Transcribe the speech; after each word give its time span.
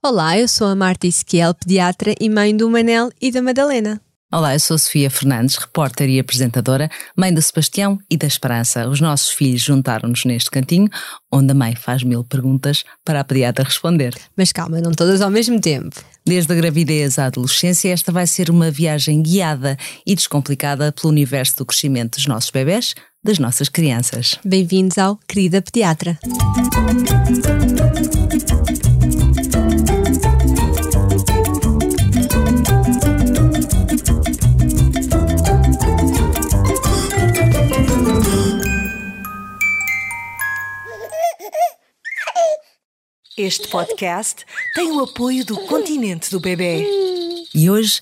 Olá, 0.00 0.38
eu 0.38 0.46
sou 0.46 0.68
a 0.68 0.76
Marta 0.76 1.08
Esquiel, 1.08 1.52
pediatra 1.52 2.14
e 2.20 2.30
mãe 2.30 2.56
do 2.56 2.70
Manel 2.70 3.10
e 3.20 3.32
da 3.32 3.42
Madalena. 3.42 4.00
Olá, 4.32 4.54
eu 4.54 4.60
sou 4.60 4.76
a 4.76 4.78
Sofia 4.78 5.10
Fernandes, 5.10 5.56
repórter 5.56 6.08
e 6.08 6.20
apresentadora, 6.20 6.88
mãe 7.16 7.34
do 7.34 7.42
Sebastião 7.42 7.98
e 8.08 8.16
da 8.16 8.28
Esperança. 8.28 8.88
Os 8.88 9.00
nossos 9.00 9.30
filhos 9.30 9.60
juntaram-nos 9.60 10.24
neste 10.24 10.52
cantinho, 10.52 10.88
onde 11.32 11.50
a 11.50 11.54
mãe 11.54 11.74
faz 11.74 12.04
mil 12.04 12.22
perguntas 12.22 12.84
para 13.04 13.18
a 13.18 13.24
pediatra 13.24 13.64
responder. 13.64 14.14
Mas 14.36 14.52
calma, 14.52 14.80
não 14.80 14.92
todas 14.92 15.20
ao 15.20 15.30
mesmo 15.30 15.60
tempo. 15.60 16.00
Desde 16.24 16.52
a 16.52 16.56
gravidez 16.56 17.18
à 17.18 17.26
adolescência, 17.26 17.90
esta 17.90 18.12
vai 18.12 18.28
ser 18.28 18.50
uma 18.50 18.70
viagem 18.70 19.20
guiada 19.20 19.76
e 20.06 20.14
descomplicada 20.14 20.92
pelo 20.92 21.12
universo 21.12 21.56
do 21.56 21.66
crescimento 21.66 22.14
dos 22.18 22.26
nossos 22.26 22.50
bebés, 22.50 22.94
das 23.24 23.40
nossas 23.40 23.68
crianças. 23.68 24.38
Bem-vindos 24.44 24.96
ao 24.96 25.16
Querida 25.26 25.60
Pediatra. 25.60 26.16
Este 43.48 43.66
podcast 43.68 44.44
tem 44.74 44.92
o 44.92 45.00
apoio 45.00 45.42
do 45.42 45.56
Continente 45.60 46.30
do 46.30 46.38
Bebê. 46.38 46.84
E 47.54 47.70
hoje 47.70 47.98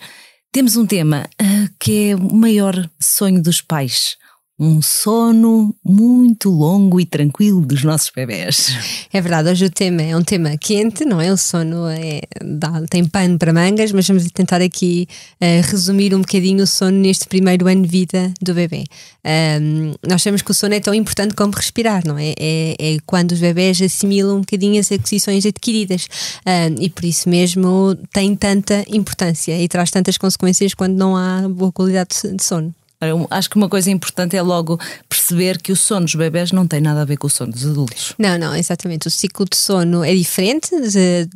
temos 0.51 0.77
um 0.77 0.85
tema 0.85 1.31
uh, 1.41 1.73
que 1.79 2.11
é 2.11 2.17
o 2.17 2.35
maior 2.35 2.75
sonho 3.01 3.41
dos 3.41 3.61
pais 3.61 4.17
um 4.59 4.81
sono 4.81 5.75
muito 5.85 6.49
longo 6.49 6.99
e 6.99 7.05
tranquilo 7.05 7.61
dos 7.61 7.85
nossos 7.85 8.11
bebés. 8.11 8.75
É 9.13 9.21
verdade, 9.21 9.51
hoje 9.51 9.67
o 9.67 9.71
tema 9.71 10.03
é 10.03 10.17
um 10.17 10.23
tema 10.23 10.57
quente, 10.57 11.05
não 11.05 11.21
é? 11.21 11.31
O 11.31 11.37
sono 11.37 11.87
é, 11.89 12.23
dá, 12.43 12.83
tem 12.89 13.05
pano 13.07 13.39
para 13.39 13.53
mangas, 13.53 13.93
mas 13.93 14.07
vamos 14.09 14.31
tentar 14.31 14.63
aqui 14.63 15.07
uh, 15.35 15.71
resumir 15.71 16.15
um 16.15 16.21
bocadinho 16.21 16.65
o 16.65 16.67
sono 16.67 16.99
neste 16.99 17.27
primeiro 17.27 17.67
ano 17.67 17.83
de 17.83 17.89
vida 17.89 18.33
do 18.41 18.55
bebê. 18.55 18.85
Um, 19.61 19.93
nós 20.09 20.23
sabemos 20.23 20.41
que 20.41 20.51
o 20.51 20.55
sono 20.55 20.75
é 20.75 20.81
tão 20.81 20.95
importante 20.95 21.35
como 21.35 21.53
respirar, 21.53 22.03
não 22.07 22.17
é? 22.17 22.35
É, 22.39 22.77
é 22.79 22.97
quando 23.05 23.33
os 23.33 23.41
bebés 23.41 23.81
assimilam 23.83 24.37
um 24.37 24.41
bocadinho 24.41 24.81
as 24.81 24.91
aquisições 24.91 25.45
adquiridas 25.45 26.09
um, 26.47 26.83
e 26.83 26.89
por 26.89 27.05
isso 27.05 27.29
mesmo 27.29 27.97
tem 28.11 28.35
tanta 28.35 28.85
importância 28.89 29.61
e 29.61 29.69
traz 29.69 29.91
tantas 29.91 30.17
consequências 30.17 30.73
quando 30.73 30.97
não 30.97 31.15
há 31.15 31.47
boa 31.49 31.73
qualidade 31.73 32.11
de 32.35 32.43
sono. 32.43 32.75
Acho 33.31 33.51
que 33.51 33.57
uma 33.57 33.69
coisa 33.69 33.91
importante 33.91 34.37
é 34.37 34.43
logo 34.43 34.81
perceber 35.09 35.61
que 35.61 35.71
o 35.71 35.77
sono 35.77 36.07
dos 36.07 36.15
bebés 36.15 36.51
não 36.51 36.67
tem 36.67 36.81
nada 36.81 37.03
a 37.03 37.05
ver 37.05 37.19
com 37.19 37.27
o 37.27 37.31
sono 37.31 37.53
dos 37.53 37.67
adultos. 37.67 38.15
Não, 38.19 38.39
não, 38.39 38.55
exatamente. 38.55 39.07
O 39.07 39.11
ciclo 39.11 39.45
de 39.45 39.57
sono 39.57 40.03
é 40.03 40.15
diferente, 40.15 40.71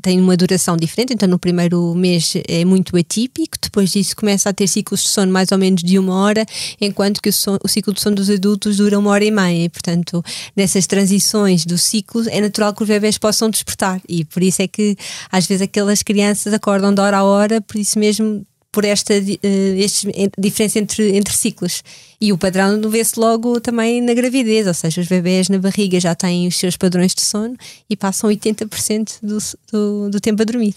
tem 0.01 0.19
uma 0.19 0.37
duração 0.37 0.77
diferente, 0.77 1.13
então 1.13 1.29
no 1.29 1.39
primeiro 1.39 1.95
mês 1.95 2.33
é 2.49 2.65
muito 2.65 2.97
atípico, 2.97 3.59
depois 3.61 3.91
disso 3.91 4.17
começa 4.17 4.49
a 4.49 4.53
ter 4.53 4.67
ciclos 4.67 5.03
de 5.03 5.11
sono 5.11 5.31
mais 5.31 5.53
ou 5.53 5.59
menos 5.59 5.83
de 5.83 5.99
uma 5.99 6.15
hora, 6.15 6.47
enquanto 6.81 7.21
que 7.21 7.29
o, 7.29 7.33
sono, 7.33 7.59
o 7.63 7.69
ciclo 7.69 7.93
de 7.93 8.01
sono 8.01 8.17
dos 8.17 8.31
adultos 8.31 8.79
dura 8.79 8.99
uma 8.99 9.11
hora 9.11 9.25
e 9.25 9.31
meia. 9.31 9.65
E, 9.65 9.69
portanto, 9.69 10.25
nessas 10.57 10.87
transições 10.87 11.67
do 11.67 11.77
ciclo 11.77 12.23
é 12.31 12.41
natural 12.41 12.73
que 12.73 12.83
os 12.83 12.89
bebés 12.89 13.19
possam 13.19 13.51
despertar 13.51 14.01
e 14.09 14.25
por 14.25 14.43
isso 14.43 14.63
é 14.63 14.69
que 14.69 14.97
às 15.31 15.47
vezes 15.47 15.63
aquelas 15.63 16.03
crianças 16.03 16.55
acordam 16.55 16.95
de 16.95 17.01
hora 17.01 17.19
a 17.19 17.25
hora, 17.25 17.61
por 17.61 17.77
isso 17.77 17.99
mesmo 17.99 18.47
por 18.73 18.85
esta 18.85 19.15
uh, 19.15 20.31
diferença 20.39 20.79
entre, 20.79 21.17
entre 21.17 21.35
ciclos. 21.35 21.83
E 22.21 22.33
o 22.33 22.39
padrão 22.39 22.81
vê-se 22.89 23.19
logo 23.19 23.61
também 23.61 24.01
na 24.01 24.15
gravidez, 24.15 24.67
ou 24.67 24.75
seja, 24.75 25.01
os 25.01 25.09
bebés 25.09 25.49
na 25.49 25.59
barriga 25.59 25.99
já 25.99 26.15
têm 26.15 26.47
os 26.47 26.57
seus 26.57 26.77
padrões 26.77 27.15
de 27.15 27.23
sono 27.23 27.57
e 27.89 27.97
passam 27.97 28.31
80% 28.31 29.19
do, 29.23 29.39
do, 29.73 30.11
do 30.11 30.21
tempo 30.21 30.43
a 30.43 30.45
dormir. 30.45 30.75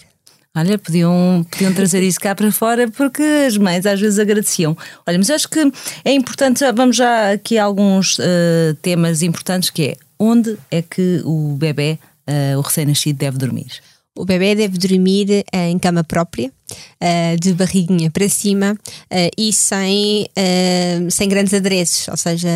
Olha, 0.56 0.78
podiam, 0.78 1.44
podiam 1.50 1.74
trazer 1.74 2.00
isso 2.04 2.20
cá 2.20 2.32
para 2.32 2.50
fora 2.52 2.88
porque 2.88 3.22
as 3.22 3.56
mães 3.56 3.84
às 3.84 4.00
vezes 4.00 4.20
agradeciam. 4.20 4.76
Olha, 5.04 5.18
mas 5.18 5.28
eu 5.28 5.34
acho 5.34 5.48
que 5.48 5.72
é 6.04 6.12
importante, 6.12 6.64
vamos 6.72 6.96
já 6.96 7.32
aqui 7.32 7.58
a 7.58 7.64
alguns 7.64 8.18
uh, 8.20 8.74
temas 8.80 9.20
importantes 9.22 9.68
que 9.68 9.82
é 9.82 9.96
onde 10.16 10.56
é 10.70 10.80
que 10.80 11.20
o 11.24 11.56
bebê, 11.56 11.98
uh, 12.28 12.58
o 12.58 12.60
recém-nascido, 12.60 13.18
deve 13.18 13.36
dormir? 13.36 13.82
O 14.16 14.24
bebê 14.24 14.54
deve 14.54 14.78
dormir 14.78 15.44
em 15.52 15.76
cama 15.76 16.04
própria, 16.04 16.52
uh, 16.70 17.40
de 17.40 17.52
barriguinha 17.52 18.10
para 18.10 18.28
cima 18.28 18.72
uh, 18.72 19.30
e 19.36 19.52
sem, 19.52 20.26
uh, 20.36 21.10
sem 21.10 21.28
grandes 21.28 21.52
adereços, 21.54 22.08
ou 22.08 22.16
seja, 22.16 22.48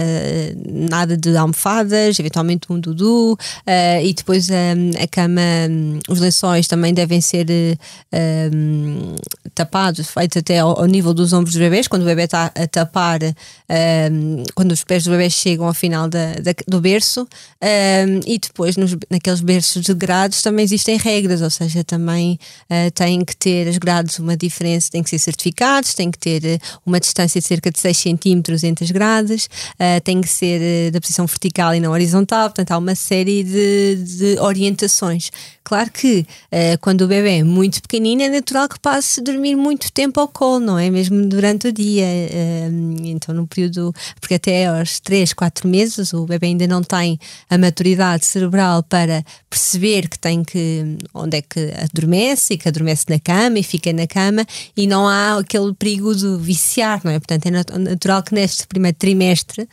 nada 0.67 1.17
de 1.17 1.37
almofadas, 1.37 2.19
eventualmente 2.19 2.67
um 2.71 2.79
dudu 2.79 3.37
e 4.03 4.13
depois 4.15 4.49
a 4.51 5.07
cama, 5.11 5.41
um, 5.71 5.99
os 6.09 6.21
lençóis 6.21 6.67
também 6.67 6.95
devem 6.95 7.21
ser 7.21 7.47
um, 8.13 9.15
tapados, 9.55 10.09
feitos 10.09 10.39
até 10.39 10.59
ao, 10.59 10.81
ao, 10.81 10.87
nível 10.87 11.13
dos 11.13 11.33
ombros 11.33 11.53
dos 11.53 11.61
bebês, 11.61 11.89
quando 11.89 12.03
o 12.03 12.05
bebê 12.05 12.25
está 12.25 12.47
a 12.55 12.67
tapar, 12.67 13.21
quando 14.55 14.73
os 14.73 14.85
pés 14.85 15.05
do 15.05 15.11
bebê 15.11 15.29
chegam 15.29 15.67
ao 15.67 15.75
final 15.75 16.09
da, 16.09 16.35
da, 16.35 16.55
do 16.67 16.81
berço 16.81 17.27
e 18.27 18.39
depois 18.39 18.77
nos, 18.77 18.97
naqueles 19.11 19.41
berços 19.41 19.83
de 19.83 19.95
grades 19.95 20.43
também 20.43 20.65
existem 20.65 20.97
regras, 20.97 21.43
ou 21.43 21.51
seja, 21.51 21.85
também 21.85 22.39
têm 22.95 23.25
que 23.25 23.37
ter 23.37 23.69
as 23.69 23.79
grades 23.79 23.98
grades 23.99 24.19
uma 24.19 24.37
diferença, 24.37 24.91
tem 24.91 25.03
que 25.03 25.11
ser 25.11 25.19
certificados, 25.19 25.95
tem 25.95 26.11
que 26.11 26.19
ter 26.19 26.45
eh, 26.45 26.59
uma 26.85 27.01
distância 27.01 27.41
de 27.41 27.47
cerca 27.47 27.71
de 27.71 27.79
6 27.79 27.97
centímetros 27.97 28.65
entre 28.65 28.85
as 28.85 28.91
grades, 28.91 29.47
uh, 29.47 30.01
tem 30.03 30.21
que 30.21 30.29
ser 30.29 30.89
uh, 30.89 30.93
da 30.93 31.01
posição 31.01 31.27
vertical 31.27 31.75
e 31.75 31.81
não 31.81 31.93
horizontal, 31.93 32.49
portanto 32.49 32.73
há 32.73 32.79
uma 32.79 32.95
série 32.95 33.43
de, 33.43 33.97
de 33.97 34.41
orientações. 34.41 35.31
Claro 35.69 35.91
que 35.91 36.21
uh, 36.21 36.79
quando 36.81 37.03
o 37.03 37.07
bebê 37.07 37.41
é 37.41 37.45
muito 37.45 37.83
pequenino 37.83 38.23
é 38.23 38.29
natural 38.31 38.67
que 38.71 38.81
passe 38.81 39.21
a 39.21 39.23
dormir 39.23 39.55
muito 39.55 39.93
tempo 39.93 40.19
ao 40.19 40.27
colo, 40.27 40.61
não 40.61 40.79
é? 40.79 40.89
Mesmo 40.89 41.29
durante 41.29 41.69
o 41.69 41.73
dia. 41.73 42.07
então 43.05 43.35
no 43.35 43.47
período, 43.47 43.95
porque 44.19 44.37
até 44.37 44.65
aos 44.65 44.99
3, 44.99 45.35
4 45.35 45.69
meses 45.69 46.15
o 46.15 46.25
bebê 46.25 46.47
ainda 46.47 46.67
não 46.67 46.83
tem 46.83 47.21
a 47.51 47.59
maturidade 47.59 48.25
cerebral 48.25 48.83
para 48.83 49.23
perceber 49.51 50.09
que 50.09 50.19
tem 50.19 50.43
que, 50.43 50.97
onde 51.13 51.37
é 51.37 51.43
que 51.43 51.71
adormece 51.83 52.55
e 52.55 52.57
que 52.57 52.67
adormece 52.67 53.05
na 53.11 53.21
cama 53.21 53.59
e 53.59 53.63
fica 53.63 53.93
na 53.93 54.07
cama 54.07 54.47
e 54.75 54.87
não 54.87 55.07
há 55.07 55.37
aquele 55.37 55.75
perigo 55.75 56.15
de 56.15 56.39
viciar, 56.39 57.03
não 57.05 57.13
é? 57.13 57.19
Portanto, 57.19 57.45
é 57.45 57.51
natural 57.79 58.23
que 58.23 58.35
neste 58.35 58.67
primeiro 58.67 58.97
trimestre, 58.97 59.69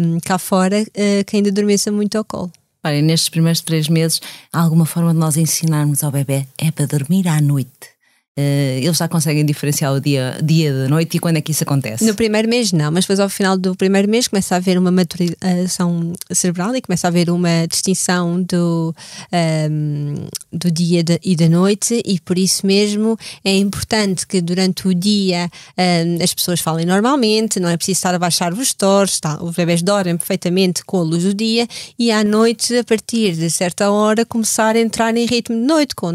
um, 0.00 0.20
cá 0.20 0.38
fora, 0.38 0.80
uh, 0.80 1.24
que 1.26 1.36
ainda 1.36 1.50
adormeça 1.50 1.92
muito 1.92 2.16
ao 2.16 2.24
colo. 2.24 2.50
Olha, 2.84 3.02
nestes 3.02 3.28
primeiros 3.28 3.60
três 3.60 3.88
meses, 3.88 4.20
há 4.52 4.60
alguma 4.60 4.86
forma 4.86 5.12
de 5.12 5.18
nós 5.18 5.36
ensinarmos 5.36 6.04
ao 6.04 6.12
bebê 6.12 6.46
é 6.56 6.70
para 6.70 6.86
dormir 6.86 7.26
à 7.26 7.40
noite. 7.40 7.97
Uh, 8.38 8.78
eles 8.84 8.96
já 8.96 9.08
conseguem 9.08 9.44
diferenciar 9.44 9.92
o 9.92 10.00
dia, 10.00 10.38
dia 10.40 10.72
da 10.72 10.88
noite 10.88 11.16
e 11.16 11.18
quando 11.18 11.38
é 11.38 11.40
que 11.40 11.50
isso 11.50 11.64
acontece? 11.64 12.04
No 12.04 12.14
primeiro 12.14 12.48
mês 12.48 12.70
não, 12.70 12.92
mas 12.92 13.02
depois 13.02 13.18
ao 13.18 13.28
final 13.28 13.58
do 13.58 13.74
primeiro 13.74 14.08
mês 14.08 14.28
começa 14.28 14.54
a 14.54 14.58
haver 14.58 14.78
uma 14.78 14.92
maturação 14.92 16.12
cerebral 16.30 16.76
e 16.76 16.80
começa 16.80 17.08
a 17.08 17.10
haver 17.10 17.30
uma 17.30 17.66
distinção 17.66 18.40
do, 18.40 18.94
um, 19.32 19.36
ehm, 19.36 20.28
do 20.52 20.70
dia 20.70 21.02
de, 21.02 21.18
e 21.24 21.34
da 21.34 21.48
noite 21.48 22.00
e 22.06 22.20
por 22.20 22.38
isso 22.38 22.64
mesmo 22.64 23.18
é 23.44 23.56
importante 23.56 24.24
que 24.24 24.40
durante 24.40 24.86
o 24.86 24.94
dia 24.94 25.50
um, 25.76 25.82
ehm, 25.82 26.22
as 26.22 26.32
pessoas 26.32 26.60
falem 26.60 26.86
normalmente, 26.86 27.58
não 27.58 27.68
é 27.68 27.76
preciso 27.76 27.98
estar 27.98 28.14
a 28.14 28.20
baixar 28.20 28.52
os 28.52 28.72
tores, 28.72 29.18
tá? 29.18 29.42
os 29.42 29.56
bebés 29.56 29.82
dormem 29.82 30.16
perfeitamente 30.16 30.84
com 30.84 30.98
a 30.98 31.02
luz 31.02 31.24
do 31.24 31.34
dia 31.34 31.66
e 31.98 32.12
à 32.12 32.22
noite, 32.22 32.76
a 32.76 32.84
partir 32.84 33.32
de 33.32 33.50
certa 33.50 33.90
hora, 33.90 34.24
começar 34.24 34.76
a 34.76 34.80
entrar 34.80 35.16
em 35.16 35.26
ritmo 35.26 35.56
de 35.56 35.66
noite 35.66 35.96
com 35.96 36.12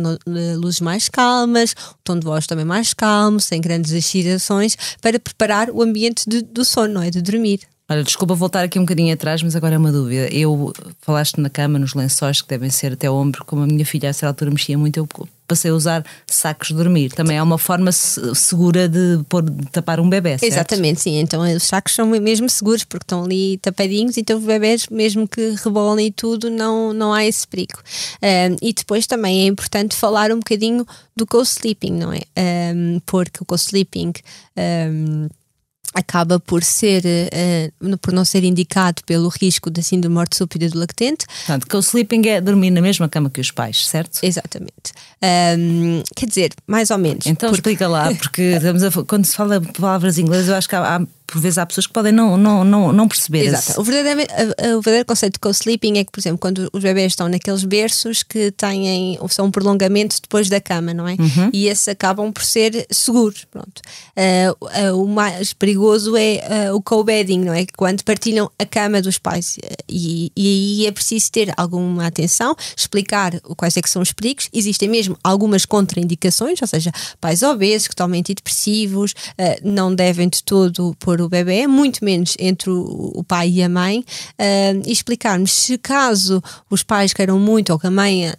luzes 0.55 0.79
mais 0.79 1.09
calmas, 1.09 1.75
tom 2.13 2.19
de 2.19 2.25
voz 2.25 2.47
também 2.47 2.65
mais 2.65 2.93
calmo, 2.93 3.39
sem 3.39 3.59
grandes 3.59 3.91
excitações, 3.91 4.75
para 5.01 5.19
preparar 5.19 5.69
o 5.69 5.81
ambiente 5.81 6.23
de, 6.27 6.41
do 6.41 6.63
sono, 6.63 6.93
não 6.95 7.01
é? 7.01 7.09
De 7.09 7.21
dormir. 7.21 7.61
Olha, 7.89 8.03
desculpa 8.03 8.33
voltar 8.33 8.63
aqui 8.63 8.79
um 8.79 8.83
bocadinho 8.83 9.13
atrás, 9.13 9.43
mas 9.43 9.55
agora 9.55 9.75
é 9.75 9.77
uma 9.77 9.91
dúvida. 9.91 10.27
Eu 10.33 10.71
falaste 11.01 11.39
na 11.39 11.49
cama, 11.49 11.77
nos 11.77 11.93
lençóis 11.93 12.41
que 12.41 12.47
devem 12.47 12.69
ser 12.69 12.93
até 12.93 13.09
o 13.09 13.13
ombro, 13.13 13.43
como 13.45 13.63
a 13.63 13.67
minha 13.67 13.85
filha 13.85 14.09
a 14.09 14.11
essa 14.11 14.25
altura 14.25 14.51
mexia 14.51 14.77
muito, 14.77 14.97
eu 14.97 15.07
passei 15.53 15.71
usar 15.71 16.03
sacos 16.27 16.69
de 16.69 16.73
dormir. 16.73 17.11
Também 17.11 17.37
é 17.37 17.43
uma 17.43 17.57
forma 17.57 17.91
segura 17.91 18.89
de, 18.89 19.19
pôr, 19.29 19.43
de 19.43 19.67
tapar 19.67 19.99
um 19.99 20.09
bebê, 20.09 20.37
certo? 20.37 20.51
Exatamente, 20.51 21.01
sim. 21.01 21.19
Então 21.19 21.41
os 21.41 21.63
sacos 21.63 21.93
são 21.93 22.07
mesmo 22.07 22.49
seguros 22.49 22.83
porque 22.83 23.03
estão 23.03 23.23
ali 23.23 23.57
tapadinhos, 23.57 24.17
então 24.17 24.37
os 24.37 24.45
bebés, 24.45 24.87
mesmo 24.89 25.27
que 25.27 25.55
rebolem 25.63 26.07
e 26.07 26.11
tudo, 26.11 26.49
não, 26.49 26.91
não 26.93 27.13
há 27.13 27.25
esse 27.25 27.47
perigo. 27.47 27.79
Um, 28.21 28.55
e 28.61 28.73
depois 28.73 29.07
também 29.07 29.43
é 29.43 29.45
importante 29.45 29.95
falar 29.95 30.31
um 30.31 30.39
bocadinho 30.39 30.85
do 31.15 31.25
co-sleeping, 31.25 31.91
não 31.91 32.11
é? 32.11 32.21
Um, 32.75 32.99
porque 33.05 33.41
o 33.41 33.45
co-sleeping. 33.45 34.13
Um, 34.57 35.29
acaba 35.93 36.39
por 36.39 36.63
ser 36.63 37.03
uh, 37.05 37.97
por 37.97 38.13
não 38.13 38.25
ser 38.25 38.43
indicado 38.43 39.01
pelo 39.05 39.29
risco 39.29 39.69
da 39.69 39.81
síndrome 39.81 40.15
morte 40.15 40.35
súbita 40.35 40.69
do 40.69 40.79
lactente. 40.79 41.25
Portanto, 41.25 41.67
co-sleeping 41.67 42.27
é 42.27 42.41
dormir 42.41 42.71
na 42.71 42.81
mesma 42.81 43.07
cama 43.07 43.29
que 43.29 43.41
os 43.41 43.51
pais, 43.51 43.87
certo? 43.87 44.19
Exatamente. 44.23 44.93
Um, 45.57 46.01
quer 46.15 46.25
dizer, 46.25 46.53
mais 46.67 46.89
ou 46.89 46.97
menos. 46.97 47.25
Então 47.25 47.49
porque... 47.49 47.69
explica 47.69 47.87
lá, 47.87 48.13
porque 48.15 48.53
a, 48.57 49.03
quando 49.03 49.25
se 49.25 49.35
fala 49.35 49.61
palavras 49.61 50.17
inglesas, 50.17 50.49
eu 50.49 50.55
acho 50.55 50.67
que 50.67 50.75
há, 50.75 50.97
há 50.97 51.01
por 51.33 51.41
vezes 51.41 51.57
há 51.57 51.65
pessoas 51.65 51.87
que 51.87 51.93
podem 51.93 52.11
não, 52.11 52.37
não, 52.37 52.63
não, 52.63 52.93
não 52.93 53.07
perceber. 53.07 53.47
Exato. 53.47 53.71
esse- 53.71 53.79
O 53.79 53.83
verdadeiro, 53.83 54.31
o 54.77 54.81
verdadeiro 54.81 55.05
conceito 55.05 55.33
de 55.33 55.39
co-sleeping 55.39 55.97
é 55.97 56.03
que, 56.03 56.11
por 56.11 56.19
exemplo, 56.19 56.37
quando 56.37 56.69
os 56.71 56.83
bebés 56.83 57.13
estão 57.13 57.27
naqueles 57.27 57.63
berços 57.63 58.21
que 58.21 58.51
têm, 58.51 59.17
são 59.29 59.47
um 59.47 59.51
prolongamento 59.51 60.17
depois 60.21 60.47
da 60.47 60.61
cama, 60.61 60.93
não 60.93 61.07
é? 61.07 61.15
E 61.51 61.67
esses 61.67 61.87
acabam 61.87 62.31
por 62.31 62.43
ser 62.43 62.85
seguros. 62.91 63.45
Pronto. 63.49 63.81
Ah, 64.15 64.55
ah, 64.87 64.93
o 64.93 65.07
mais 65.07 65.53
perigoso 65.53 66.15
é 66.15 66.67
ah, 66.67 66.75
o 66.75 66.81
co-bedding, 66.81 67.39
não 67.39 67.53
é? 67.53 67.65
Quando 67.75 68.03
partilham 68.03 68.51
a 68.59 68.65
cama 68.65 69.01
dos 69.01 69.17
pais. 69.17 69.57
E, 69.89 70.31
e 70.37 70.47
aí 70.81 70.85
é 70.85 70.91
preciso 70.91 71.31
ter 71.31 71.51
alguma 71.57 72.05
atenção, 72.05 72.55
explicar 72.77 73.39
quais 73.57 73.75
é 73.75 73.81
que 73.81 73.89
são 73.89 74.01
os 74.03 74.11
perigos. 74.11 74.49
Existem 74.53 74.87
mesmo 74.87 75.17
algumas 75.23 75.65
contraindicações, 75.65 76.61
ou 76.61 76.67
seja, 76.67 76.91
pais 77.19 77.41
obesos 77.41 77.89
antidepressivos 78.13 79.13
ah, 79.37 79.57
não 79.63 79.93
devem 79.93 80.27
de 80.29 80.43
todo 80.43 80.95
pôr 80.99 81.21
o 81.23 81.29
bebê, 81.29 81.67
muito 81.67 82.03
menos 82.03 82.35
entre 82.39 82.69
o, 82.69 83.11
o 83.15 83.23
pai 83.23 83.49
e 83.49 83.63
a 83.63 83.69
mãe, 83.69 84.03
ah, 84.37 84.43
e 84.85 84.91
explicarmos 84.91 85.51
se 85.51 85.77
caso 85.77 86.41
os 86.69 86.83
pais 86.83 87.13
queiram 87.13 87.39
muito 87.39 87.71
ou 87.71 87.79
que 87.79 87.87
a 87.87 87.91
mãe 87.91 88.31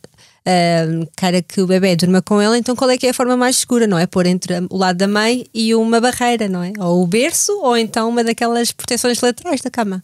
ah, 0.46 1.06
queira 1.16 1.42
que 1.42 1.60
o 1.60 1.66
bebê 1.66 1.96
durma 1.96 2.20
com 2.20 2.40
ela, 2.40 2.58
então 2.58 2.76
qual 2.76 2.90
é 2.90 2.98
que 2.98 3.06
é 3.06 3.10
a 3.10 3.14
forma 3.14 3.36
mais 3.36 3.56
segura, 3.56 3.86
não 3.86 3.98
é? 3.98 4.06
Pôr 4.06 4.26
entre 4.26 4.54
o 4.70 4.76
lado 4.76 4.96
da 4.96 5.08
mãe 5.08 5.46
e 5.54 5.74
uma 5.74 6.00
barreira, 6.00 6.48
não 6.48 6.62
é? 6.62 6.72
Ou 6.78 7.02
o 7.02 7.06
berço, 7.06 7.52
ou 7.62 7.76
então 7.76 8.08
uma 8.08 8.22
daquelas 8.22 8.70
proteções 8.70 9.20
laterais 9.20 9.60
da 9.60 9.70
cama. 9.70 10.02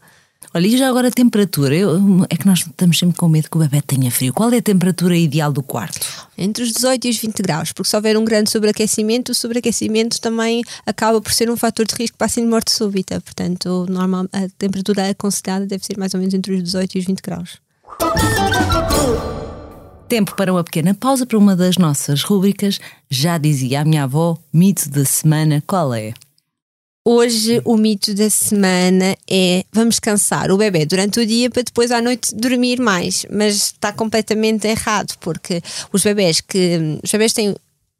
Olha, 0.53 0.67
e 0.67 0.77
já 0.77 0.89
agora 0.89 1.07
a 1.09 1.11
temperatura? 1.13 1.77
Eu- 1.77 2.27
é 2.29 2.37
que 2.37 2.45
nós 2.45 2.59
estamos 2.61 2.99
sempre 2.99 3.17
com 3.17 3.29
medo 3.29 3.49
que 3.49 3.57
o 3.57 3.61
bebê 3.61 3.81
tenha 3.81 4.11
frio. 4.11 4.33
Qual 4.35 4.51
é 4.53 4.57
a 4.57 4.63
temperatura 4.63 5.17
ideal 5.17 5.53
do 5.53 5.63
quarto? 5.63 6.05
Entre 6.37 6.65
os 6.65 6.73
18 6.73 7.07
e 7.07 7.11
os 7.11 7.19
20 7.19 7.41
graus, 7.41 7.73
porque 7.73 7.89
se 7.89 7.95
houver 7.95 8.17
um 8.17 8.25
grande 8.25 8.51
sobreaquecimento, 8.51 9.31
o 9.31 9.35
sobreaquecimento 9.35 10.21
também 10.21 10.65
acaba 10.85 11.21
por 11.21 11.33
ser 11.33 11.49
um 11.51 11.57
fator 11.57 11.87
de 11.87 11.95
risco 11.95 12.17
para 12.19 12.27
a 12.37 12.45
morte 12.45 12.73
súbita. 12.73 13.21
Portanto, 13.21 13.87
normal, 13.89 14.27
a 14.33 14.49
temperatura 14.59 15.09
aconselhada 15.11 15.67
deve 15.67 15.85
ser 15.87 15.97
mais 15.97 16.15
ou 16.15 16.19
menos 16.21 16.35
entre 16.35 16.53
os 16.53 16.63
18 16.65 16.97
e 16.97 16.99
os 16.99 17.05
20 17.07 17.21
graus. 17.21 17.59
Tempo 20.09 20.35
para 20.35 20.53
uma 20.53 20.65
pequena 20.65 20.93
pausa 20.95 21.25
para 21.25 21.39
uma 21.39 21.55
das 21.55 21.77
nossas 21.79 22.25
rúbricas. 22.25 22.81
Já 23.09 23.39
dizia 23.39 23.83
a 23.83 23.85
minha 23.85 24.03
avó, 24.03 24.37
mito 24.53 24.91
da 24.91 25.05
semana, 25.05 25.63
qual 25.65 25.95
é? 25.95 26.13
Hoje 27.03 27.63
o 27.65 27.79
mito 27.79 28.15
da 28.15 28.29
semana 28.29 29.17
é 29.29 29.65
vamos 29.73 29.95
descansar 29.95 30.51
o 30.51 30.59
bebê 30.59 30.85
durante 30.85 31.19
o 31.19 31.27
dia 31.27 31.49
para 31.49 31.63
depois 31.63 31.91
à 31.91 32.03
noite 32.03 32.35
dormir 32.35 32.79
mais, 32.79 33.25
mas 33.31 33.55
está 33.55 33.91
completamente 33.91 34.67
errado 34.69 35.15
porque 35.19 35.63
os 35.91 36.03
bebés 36.05 36.43
que 36.43 36.99
os 37.03 37.11
bebés 37.11 37.33
têm 37.33 37.55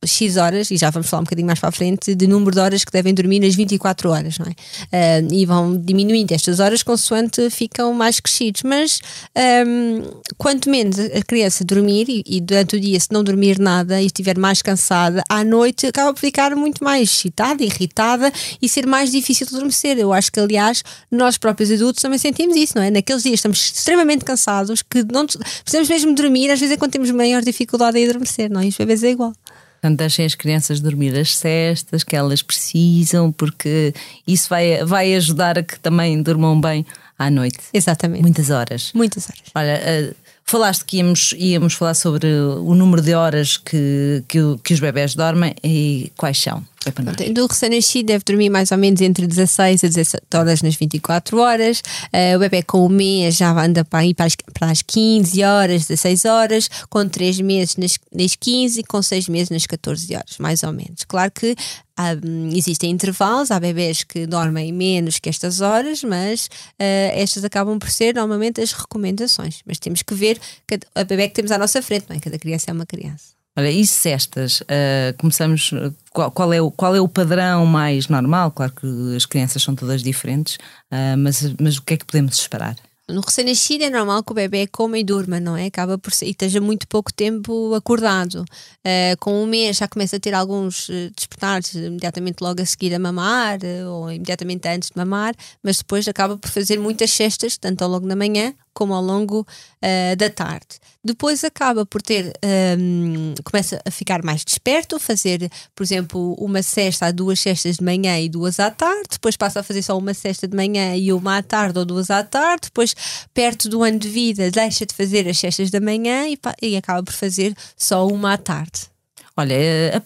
X 0.07 0.39
horas, 0.39 0.71
e 0.71 0.79
já 0.79 0.89
vamos 0.89 1.11
falar 1.11 1.21
um 1.21 1.25
bocadinho 1.25 1.47
mais 1.47 1.59
para 1.59 1.69
a 1.69 1.73
frente, 1.73 2.15
de 2.15 2.27
número 2.27 2.53
de 2.53 2.59
horas 2.59 2.85
que 2.85 2.91
devem 2.91 3.13
dormir 3.13 3.39
nas 3.41 3.55
24 3.55 4.09
horas, 4.09 4.39
não 4.39 4.47
é? 4.47 4.55
Ah, 4.91 5.29
e 5.31 5.45
vão 5.45 5.77
diminuindo 5.77 6.33
estas 6.33 6.59
horas 6.59 6.83
consoante 6.83 7.51
ficam 7.51 7.93
mais 7.93 8.19
crescidos. 8.19 8.63
Mas 8.63 8.99
ahm, 9.37 10.03
quanto 10.39 10.71
menos 10.71 10.99
a 10.99 11.23
criança 11.23 11.65
dormir 11.65 12.07
e, 12.09 12.25
e 12.27 12.41
durante 12.41 12.77
o 12.77 12.81
dia, 12.81 12.99
se 12.99 13.09
não 13.13 13.23
dormir 13.23 13.59
nada 13.59 14.01
e 14.01 14.07
estiver 14.07 14.39
mais 14.39 14.63
cansada, 14.63 15.23
à 15.29 15.45
noite 15.45 15.87
acaba 15.87 16.15
por 16.15 16.21
ficar 16.21 16.57
muito 16.57 16.83
mais 16.83 17.11
excitada, 17.11 17.63
irritada 17.63 18.33
e 18.63 18.69
ser 18.71 18.87
mais 18.87 19.11
difícil 19.11 19.47
de 19.47 19.55
adormecer. 19.55 19.99
Eu 19.99 20.15
acho 20.15 20.33
que, 20.33 20.41
aliás, 20.41 20.83
nós 21.11 21.37
próprios 21.37 21.71
adultos 21.71 22.01
também 22.01 22.19
sentimos 22.19 22.57
isso, 22.57 22.73
não 22.75 22.83
é? 22.83 22.91
Naqueles 22.91 23.23
dias 23.23 23.35
estamos 23.35 23.59
extremamente 23.77 24.25
cansados 24.25 24.81
que 24.81 25.05
não 25.13 25.27
precisamos 25.27 25.91
mesmo 25.91 26.15
dormir, 26.15 26.51
às 26.51 26.59
vezes 26.59 26.75
é 26.75 26.79
quando 26.79 26.93
temos 26.93 27.11
maior 27.11 27.43
dificuldade 27.43 27.99
em 27.99 28.05
adormecer, 28.09 28.51
não 28.51 28.63
é? 28.63 28.65
E 28.65 28.69
os 28.69 28.77
bebês 28.77 29.05
é 29.05 29.11
igual. 29.11 29.35
Portanto, 29.81 29.99
deixem 29.99 30.27
as 30.27 30.35
crianças 30.35 30.79
dormir 30.79 31.17
as 31.17 31.35
cestas 31.35 32.05
que 32.05 32.15
elas 32.15 32.43
precisam, 32.43 33.33
porque 33.33 33.95
isso 34.27 34.47
vai, 34.51 34.85
vai 34.85 35.15
ajudar 35.15 35.59
a 35.59 35.63
que 35.63 35.81
também 35.81 36.23
durmam 36.23 36.61
bem 36.61 36.85
à 37.19 37.31
noite. 37.31 37.59
Exatamente. 37.73 38.21
Muitas 38.21 38.51
horas. 38.51 38.91
Muitas 38.95 39.25
horas. 39.25 39.43
Olha, 39.55 39.81
eh, 39.83 40.13
falaste 40.45 40.85
que 40.85 40.99
íamos, 40.99 41.35
íamos 41.39 41.73
falar 41.75 41.95
sobre 41.95 42.27
o 42.29 42.75
número 42.75 43.01
de 43.01 43.15
horas 43.15 43.57
que, 43.57 44.23
que, 44.29 44.39
que 44.63 44.75
os 44.75 44.81
bebés 44.81 45.15
dormem 45.15 45.55
e 45.65 46.13
quais 46.15 46.39
são. 46.39 46.63
Para 46.83 47.05
nós. 47.05 47.17
Do 47.35 47.47
recém-nascido 47.47 48.07
deve 48.07 48.25
dormir 48.25 48.49
mais 48.49 48.73
ou 48.73 48.79
menos 48.79 49.03
entre 49.03 49.27
16 49.27 49.85
a 49.85 49.87
17 49.87 50.25
horas 50.35 50.63
nas 50.63 50.75
24 50.75 51.39
horas. 51.39 51.83
Eh, 52.11 52.35
o 52.35 52.41
bebê 52.41 52.63
com 52.63 52.87
um 52.87 52.89
mês 52.89 53.37
já 53.37 53.51
anda 53.51 53.85
para, 53.85 54.07
ir 54.07 54.15
para, 54.15 54.25
as, 54.25 54.37
para 54.55 54.71
as 54.71 54.81
15 54.81 55.45
horas, 55.45 55.87
16 55.87 56.25
horas. 56.25 56.71
Com 56.89 57.07
3 57.07 57.41
meses 57.41 57.77
nas, 57.77 57.99
nas 58.11 58.35
15 58.35 58.81
e 58.81 58.85
com 58.85 59.03
6 59.03 59.29
meses 59.29 59.51
nas 59.51 59.67
14 59.67 60.15
horas, 60.15 60.39
mais 60.39 60.63
ou 60.63 60.73
menos. 60.73 61.05
Claro 61.07 61.31
que 61.31 61.55
há, 61.95 62.15
hum, 62.15 62.49
existem 62.55 62.91
intervalos, 62.91 63.51
há 63.51 63.61
bebés 63.61 64.03
que 64.03 64.27
dormem 64.27 64.73
menos 64.73 65.19
que 65.19 65.29
estas 65.29 65.61
horas, 65.61 66.03
mas 66.03 66.49
eh, 66.79 67.13
estas 67.15 67.45
acabam 67.45 67.79
por 67.79 67.91
ser 67.91 68.15
normalmente 68.15 68.59
as 68.59 68.73
recomendações. 68.73 69.61
Mas 69.67 69.79
temos 69.79 70.01
que 70.01 70.15
ver 70.15 70.41
cada, 70.67 70.87
a 70.95 71.05
bebê 71.05 71.29
que 71.29 71.35
temos 71.35 71.51
à 71.51 71.59
nossa 71.59 71.83
frente, 71.83 72.07
não 72.09 72.17
é? 72.17 72.21
Cada 72.21 72.39
criança 72.39 72.71
é 72.71 72.73
uma 72.73 72.87
criança. 72.87 73.40
Olha, 73.59 73.71
e 73.71 73.87
cestas? 73.87 74.63
Eh, 74.69 75.15
começamos. 75.19 75.71
Qual, 76.13 76.31
qual 76.31 76.53
é 76.53 76.61
o, 76.61 76.71
qual 76.71 76.95
é 76.95 77.01
o 77.01 77.09
padrão 77.09 77.67
mais 77.67 78.09
normal? 78.09 78.53
Claro 78.53 78.73
que 78.73 79.17
as 79.17 79.27
crianças 79.27 79.63
são 79.63 79.75
todas 79.75 80.03
diferentes, 80.03 80.57
eh, 80.91 81.17
mas, 81.17 81.55
mas 81.61 81.77
o 81.77 81.83
que 81.83 81.95
é 81.95 81.97
que 81.97 82.07
podemos 82.07 82.39
esperar? 82.39 82.77
No 83.11 83.21
recém-nascido 83.21 83.85
é 83.85 83.91
normal 83.91 84.23
que 84.23 84.31
o 84.31 84.35
bebê 84.35 84.67
coma 84.69 84.99
e 84.99 85.05
durma, 85.05 85.41
não 85.41 85.57
é? 85.57 85.67
Acaba 85.67 85.99
por 85.99 86.13
e 86.23 86.31
esteja 86.31 86.61
muito 86.61 86.87
pouco 86.87 87.13
tempo 87.13 87.75
acordado. 87.75 88.45
Uh, 88.87 89.17
com 89.19 89.43
um 89.43 89.47
mês 89.47 89.79
já 89.79 89.89
começa 89.89 90.17
a 90.17 90.21
ter 90.21 90.33
alguns 90.33 90.89
uh, 90.89 91.11
despertares 91.15 91.75
imediatamente 91.75 92.41
logo 92.41 92.63
a 92.63 92.67
seguir 92.67 92.95
a 92.95 92.99
mamar 92.99 93.59
uh, 93.63 93.89
ou 93.89 94.13
imediatamente 94.13 94.69
antes 94.69 94.91
de 94.91 94.97
mamar, 94.97 95.35
mas 95.63 95.79
depois 95.79 96.07
acaba 96.07 96.37
por 96.37 96.49
fazer 96.51 96.79
muitas 96.79 97.11
cestas, 97.11 97.59
tanto 97.59 97.83
ao 97.83 97.91
longo 97.91 98.07
da 98.07 98.15
manhã 98.15 98.55
como 98.73 98.95
ao 98.95 99.03
longo 99.03 99.41
uh, 99.41 100.17
da 100.17 100.31
tarde. 100.31 100.79
Depois 101.03 101.43
acaba 101.45 101.87
por 101.87 102.03
ter, 102.03 102.33
um, 102.79 103.35
começa 103.45 103.81
a 103.85 103.91
ficar 103.91 104.23
mais 104.23 104.45
desperto, 104.45 104.99
fazer, 104.99 105.51
por 105.75 105.83
exemplo, 105.83 106.35
uma 106.39 106.63
cesta 106.63 107.07
a 107.07 107.11
duas 107.11 107.41
cestas 107.41 107.77
de 107.77 107.85
manhã 107.85 108.19
e 108.21 108.29
duas 108.29 108.61
à 108.61 108.71
tarde, 108.71 109.09
depois 109.13 109.37
passa 109.37 109.61
a 109.61 109.63
fazer 109.63 109.83
só 109.83 109.97
uma 109.97 110.15
cesta 110.15 110.47
de 110.47 110.57
manhã 110.57 110.95
e 110.97 111.13
uma 111.13 111.39
à 111.39 111.43
tarde 111.43 111.79
ou 111.79 111.85
duas 111.85 112.11
à 112.11 112.23
tarde, 112.23 112.63
depois 112.65 112.95
perto 113.33 113.69
do 113.69 113.83
ano 113.83 113.99
de 113.99 114.09
vida 114.09 114.51
deixa 114.51 114.85
de 114.85 114.95
fazer 114.95 115.29
as 115.29 115.39
cestas 115.39 115.71
da 115.71 115.81
manhã 115.81 116.29
e, 116.29 116.39
e 116.63 116.77
acaba 116.77 117.03
por 117.03 117.15
fazer 117.15 117.55
só 117.77 118.07
uma 118.07 118.35
à 118.35 118.39
tarde. 118.39 118.91
Olha, 119.37 119.55
eh, 119.55 120.03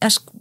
acho 0.00 0.20
que 0.20 0.32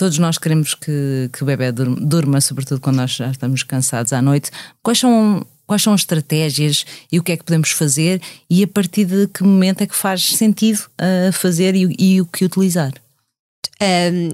todos 0.00 0.16
nós 0.18 0.38
queremos 0.38 0.74
que, 0.74 1.28
que 1.30 1.42
o 1.42 1.46
bebê 1.46 1.70
durma, 1.70 1.96
durma, 2.00 2.40
sobretudo 2.40 2.80
quando 2.80 2.96
nós 2.96 3.10
já 3.10 3.30
estamos 3.30 3.62
cansados 3.62 4.14
à 4.14 4.22
noite. 4.22 4.50
Quais 4.82 4.98
são, 4.98 5.46
quais 5.70 5.82
são 5.82 5.92
as 5.92 6.00
estratégias 6.00 6.84
e 7.12 7.20
o 7.20 7.22
que 7.22 7.30
é 7.30 7.36
que 7.36 7.44
podemos 7.44 7.70
fazer 7.70 8.20
e 8.50 8.64
a 8.64 8.66
partir 8.66 9.04
de 9.04 9.28
que 9.28 9.44
momento 9.44 9.82
é 9.82 9.86
que 9.86 9.94
faz 9.94 10.20
sentido 10.20 10.80
eh, 10.98 11.30
fazer 11.30 11.76
e, 11.76 11.94
e 11.96 12.20
o 12.20 12.26
que 12.26 12.44
utilizar? 12.44 12.92
Um, 13.80 14.30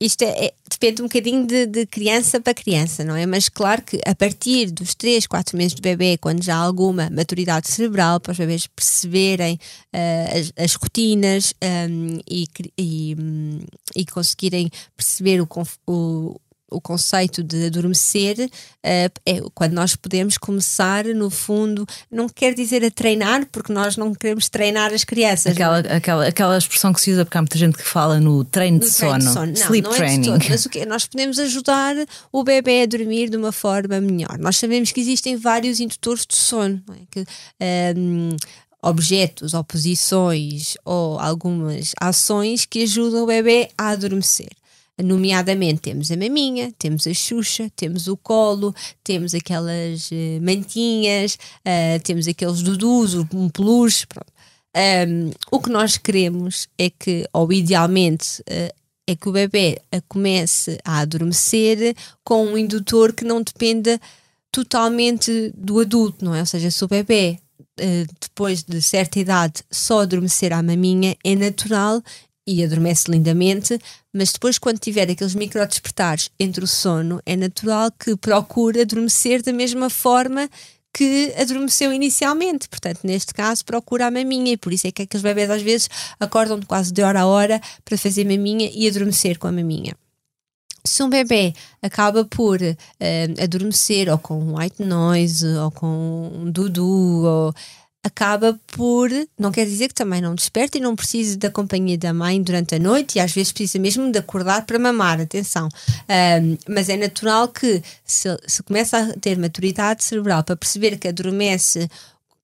isto 0.00 0.22
é, 0.22 0.46
é- 0.46 0.54
depende 0.70 1.02
um 1.02 1.04
bocadinho 1.04 1.46
de, 1.46 1.66
de 1.66 1.84
criança 1.84 2.40
para 2.40 2.54
criança, 2.54 3.04
não 3.04 3.14
é? 3.14 3.26
Mas 3.26 3.50
claro 3.50 3.82
que 3.82 4.00
a 4.06 4.14
partir 4.14 4.70
dos 4.70 4.94
3, 4.94 5.26
4 5.26 5.54
meses 5.54 5.74
de 5.74 5.82
bebê, 5.82 6.16
quando 6.16 6.42
já 6.42 6.56
há 6.56 6.60
alguma 6.60 7.10
maturidade 7.10 7.68
cerebral, 7.70 8.18
para 8.18 8.32
os 8.32 8.38
bebês 8.38 8.66
perceberem 8.66 9.58
ah, 9.92 10.30
as, 10.32 10.52
as 10.56 10.74
rotinas 10.74 11.52
um, 11.62 12.18
e, 12.26 12.48
e, 12.78 13.16
hum, 13.20 13.60
e 13.94 14.04
conseguirem 14.06 14.70
perceber 14.96 15.42
o, 15.42 15.48
o, 15.86 16.40
o 16.74 16.80
conceito 16.80 17.42
de 17.42 17.66
adormecer, 17.66 18.50
ah, 18.82 19.10
é 19.24 19.40
quando 19.54 19.72
nós 19.72 19.96
podemos 19.96 20.36
começar, 20.36 21.04
no 21.06 21.30
fundo, 21.30 21.86
não 22.10 22.28
quer 22.28 22.54
dizer 22.54 22.84
a 22.84 22.90
treinar, 22.90 23.46
porque 23.50 23.72
nós 23.72 23.96
não 23.96 24.14
queremos 24.14 24.48
treinar 24.48 24.92
as 24.92 25.04
crianças. 25.04 25.52
Aquela, 25.52 25.78
aquela, 25.78 26.26
aquela 26.26 26.58
expressão 26.58 26.92
que 26.92 27.00
se 27.00 27.12
usa, 27.12 27.24
porque 27.24 27.38
há 27.38 27.42
muita 27.42 27.58
gente 27.58 27.76
que 27.76 27.84
fala 27.84 28.20
no 28.20 28.44
treino 28.44 28.80
de 28.80 28.90
treino 28.90 29.22
sono, 29.22 29.52
de 29.52 29.60
Não, 29.60 29.66
sleep 29.66 29.84
não 29.84 29.94
é 29.94 29.96
training. 29.96 30.24
todo, 30.24 30.44
mas 30.48 30.66
o 30.66 30.68
quê? 30.68 30.84
Nós 30.84 31.06
podemos 31.06 31.38
ajudar 31.38 31.94
o 32.32 32.44
bebê 32.44 32.82
a 32.82 32.86
dormir 32.86 33.30
de 33.30 33.36
uma 33.36 33.52
forma 33.52 34.00
melhor. 34.00 34.38
Nós 34.38 34.56
sabemos 34.56 34.92
que 34.92 35.00
existem 35.00 35.36
vários 35.36 35.80
indutores 35.80 36.26
de 36.26 36.36
sono, 36.36 36.82
é? 36.90 37.00
que, 37.10 37.24
hum, 37.96 38.36
objetos 38.82 39.54
ou 39.54 39.64
posições 39.64 40.76
ou 40.84 41.18
algumas 41.18 41.92
ações 42.00 42.66
que 42.66 42.82
ajudam 42.82 43.22
o 43.22 43.26
bebê 43.26 43.70
a 43.78 43.88
adormecer. 43.90 44.50
Nomeadamente, 45.02 45.80
temos 45.80 46.10
a 46.10 46.16
maminha, 46.16 46.72
temos 46.78 47.06
a 47.06 47.12
xuxa, 47.12 47.70
temos 47.74 48.06
o 48.06 48.16
colo, 48.16 48.72
temos 49.02 49.34
aquelas 49.34 50.08
eh, 50.12 50.38
mantinhas, 50.40 51.36
ah, 51.64 51.98
temos 52.04 52.28
aqueles 52.28 52.62
dudus, 52.62 53.14
um 53.14 53.48
peluche. 53.48 54.06
Um, 54.76 55.30
o 55.52 55.60
que 55.60 55.70
nós 55.70 55.96
queremos 55.96 56.66
é 56.76 56.90
que, 56.90 57.24
ou 57.32 57.52
idealmente, 57.52 58.40
uh, 58.40 58.74
é 59.06 59.14
que 59.14 59.28
o 59.28 59.32
bebê 59.32 59.80
uh, 59.94 60.02
comece 60.08 60.78
a 60.84 60.98
adormecer 60.98 61.94
com 62.24 62.44
um 62.44 62.58
indutor 62.58 63.12
que 63.12 63.24
não 63.24 63.40
dependa 63.40 64.00
totalmente 64.50 65.52
do 65.56 65.78
adulto, 65.78 66.24
não 66.24 66.34
é? 66.34 66.40
Ou 66.40 66.46
seja, 66.46 66.72
se 66.72 66.84
o 66.84 66.88
bebê, 66.88 67.38
uh, 67.60 68.14
depois 68.20 68.64
de 68.64 68.82
certa 68.82 69.20
idade, 69.20 69.62
só 69.70 70.00
adormecer 70.00 70.52
à 70.52 70.60
maminha, 70.60 71.16
é 71.22 71.36
natural 71.36 72.02
e 72.44 72.64
adormece 72.64 73.08
lindamente, 73.08 73.78
mas 74.14 74.32
depois, 74.32 74.58
quando 74.58 74.78
tiver 74.78 75.10
aqueles 75.10 75.34
micro 75.34 75.66
despertares 75.66 76.30
entre 76.38 76.62
o 76.62 76.68
sono, 76.68 77.20
é 77.26 77.34
natural 77.34 77.90
que 77.90 78.16
procure 78.16 78.80
adormecer 78.80 79.42
da 79.42 79.52
mesma 79.52 79.90
forma 79.90 80.48
que 80.92 81.34
adormeceu 81.36 81.92
inicialmente. 81.92 82.68
Portanto, 82.68 83.00
neste 83.02 83.34
caso, 83.34 83.64
procura 83.64 84.06
a 84.06 84.10
maminha 84.12 84.52
e 84.52 84.56
por 84.56 84.72
isso 84.72 84.86
é 84.86 84.92
que 84.92 85.02
aqueles 85.02 85.22
bebés 85.22 85.50
às 85.50 85.62
vezes 85.62 85.88
acordam 86.20 86.60
de 86.60 86.66
quase 86.66 86.92
de 86.92 87.02
hora 87.02 87.22
a 87.22 87.26
hora 87.26 87.60
para 87.84 87.98
fazer 87.98 88.24
maminha 88.24 88.70
e 88.72 88.86
adormecer 88.86 89.36
com 89.36 89.48
a 89.48 89.52
maminha. 89.52 89.96
Se 90.86 91.02
um 91.02 91.08
bebê 91.08 91.52
acaba 91.82 92.24
por 92.24 92.60
uh, 92.60 93.42
adormecer 93.42 94.08
ou 94.08 94.18
com 94.18 94.54
white 94.54 94.82
noise 94.82 95.48
ou 95.56 95.70
com 95.72 96.30
um 96.32 96.50
dudu 96.50 97.24
ou 97.24 97.54
acaba 98.04 98.60
por, 98.68 99.08
não 99.38 99.50
quer 99.50 99.64
dizer 99.64 99.88
que 99.88 99.94
também 99.94 100.20
não 100.20 100.34
desperte 100.34 100.76
e 100.76 100.80
não 100.80 100.94
precise 100.94 101.38
da 101.38 101.50
companhia 101.50 101.96
da 101.96 102.12
mãe 102.12 102.40
durante 102.42 102.74
a 102.74 102.78
noite 102.78 103.16
e 103.16 103.20
às 103.20 103.32
vezes 103.32 103.50
precisa 103.50 103.78
mesmo 103.78 104.12
de 104.12 104.18
acordar 104.18 104.66
para 104.66 104.78
mamar, 104.78 105.22
atenção. 105.22 105.68
Um, 106.42 106.58
mas 106.68 106.90
é 106.90 106.98
natural 106.98 107.48
que 107.48 107.82
se, 108.04 108.28
se 108.46 108.62
começa 108.62 108.98
a 108.98 109.18
ter 109.18 109.38
maturidade 109.38 110.04
cerebral 110.04 110.44
para 110.44 110.54
perceber 110.54 110.98
que 110.98 111.08
adormece 111.08 111.88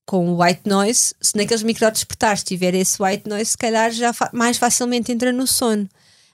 com 0.07 0.31
o 0.31 0.43
white 0.43 0.63
noise, 0.65 1.15
se 1.21 1.37
naqueles 1.37 1.63
micro 1.63 1.91
despertares 1.91 2.43
tiver 2.43 2.75
esse 2.75 3.01
white 3.01 3.29
noise, 3.29 3.51
se 3.51 3.59
calhar 3.59 3.93
já 3.93 4.13
mais 4.33 4.57
facilmente 4.57 5.13
entra 5.13 5.31
no 5.31 5.47
sono. 5.47 5.87